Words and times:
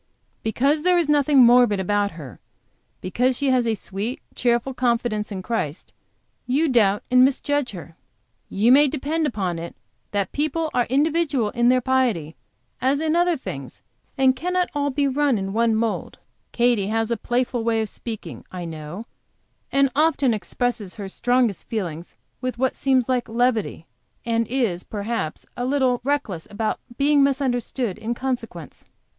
Because 0.41 0.81
there 0.81 0.97
is 0.97 1.07
nothing 1.07 1.37
morbid 1.45 1.79
about 1.79 2.13
her, 2.13 2.39
because 3.01 3.37
she 3.37 3.51
has 3.51 3.67
a 3.67 3.75
sweet, 3.75 4.19
cheerful 4.33 4.73
confidence 4.73 5.31
in 5.31 5.43
Christ; 5.43 5.93
you 6.47 6.67
doubt 6.67 7.03
and 7.11 7.23
misjudge 7.23 7.69
her. 7.73 7.95
You 8.49 8.71
may 8.71 8.87
depend 8.87 9.27
upon 9.27 9.59
it 9.59 9.75
that 10.09 10.31
people 10.31 10.71
are 10.73 10.85
individual 10.87 11.51
in 11.51 11.69
their 11.69 11.81
piety 11.81 12.35
as 12.81 12.99
in 12.99 13.15
other 13.15 13.37
things, 13.37 13.83
and 14.17 14.35
cannot 14.35 14.69
all 14.73 14.89
be 14.89 15.07
run 15.07 15.37
in 15.37 15.53
one 15.53 15.75
mould. 15.75 16.17
Katy 16.51 16.87
has 16.87 17.11
a 17.11 17.15
playful 17.15 17.63
way 17.63 17.79
of 17.79 17.87
speaking, 17.87 18.43
I 18.51 18.65
know, 18.65 19.05
and 19.71 19.91
often 19.95 20.33
expresses 20.33 20.95
her 20.95 21.07
strongest 21.09 21.67
feelings 21.67 22.17
with 22.41 22.57
what 22.57 22.75
seems 22.75 23.07
like 23.07 23.29
levity, 23.29 23.85
and 24.25 24.47
is, 24.47 24.83
perhaps, 24.83 25.45
a 25.55 25.63
little 25.63 26.01
reckless 26.03 26.47
about 26.49 26.79
being 26.97 27.21
misunderstood 27.21 27.99
in 27.99 28.15
consequence." 28.15 28.85